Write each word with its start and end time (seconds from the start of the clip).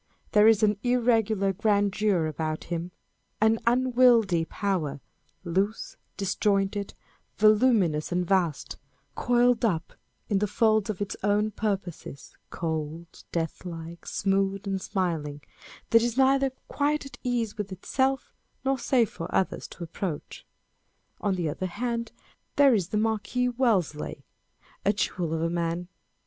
There 0.31 0.47
is 0.47 0.63
an 0.63 0.79
irregular 0.81 1.53
grandeur 1.53 2.25
about 2.25 2.63
him, 2.73 2.89
an 3.39 3.59
unwieldy 3.67 4.45
power, 4.45 4.99
loose, 5.43 5.95
disjointed," 6.17 6.95
volu 7.37 7.71
minous 7.71 8.11
and 8.11 8.25
vast," 8.25 8.77
â€" 8.77 8.77
coiled 9.23 9.63
up 9.63 9.93
in 10.27 10.39
the 10.39 10.47
folds 10.47 10.89
of 10.89 11.03
its 11.03 11.15
own 11.21 11.51
purposes, 11.51 12.33
â€" 12.33 12.49
cold, 12.49 13.23
death 13.31 13.63
like, 13.63 14.07
smooth, 14.07 14.65
and 14.65 14.81
smiling, 14.81 15.37
â€" 15.37 15.43
that 15.91 16.01
is 16.01 16.17
neither 16.17 16.49
quite 16.67 17.05
at 17.05 17.19
ease 17.21 17.55
with 17.55 17.71
itself, 17.71 18.33
nor 18.65 18.79
safe 18.79 19.11
for 19.11 19.27
others 19.29 19.67
to 19.67 19.83
approach! 19.83 20.47
On 21.19 21.35
the 21.35 21.47
other 21.47 21.67
hand, 21.67 22.11
there 22.55 22.73
is 22.73 22.87
the 22.87 22.97
Marquis 22.97 23.49
Wellesley, 23.49 24.25
a 24.83 24.93
jewel 24.93 25.31
of 25.31 25.43
a 25.43 25.49
man. 25.51 25.89